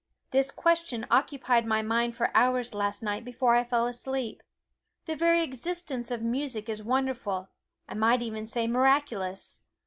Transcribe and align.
This 0.31 0.49
question 0.49 1.05
occupied 1.11 1.67
my 1.67 1.83
mind 1.83 2.15
for 2.15 2.31
hours 2.35 2.73
last 2.73 3.03
night 3.03 3.23
before 3.23 3.53
I 3.55 3.63
fell 3.63 3.85
asleep. 3.85 4.41
The 5.05 5.15
very 5.15 5.43
existence 5.43 6.09
of 6.09 6.23
music 6.23 6.67
is 6.67 6.81
wonderful, 6.81 7.49
I 7.87 7.93
might 7.93 8.23
even 8.23 8.47
say 8.47 8.65
miraculous. 8.65 9.61